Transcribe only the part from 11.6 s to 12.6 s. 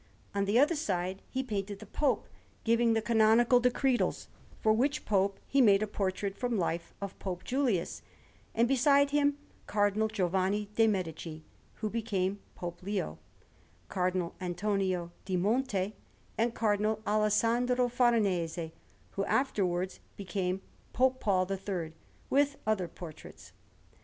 who became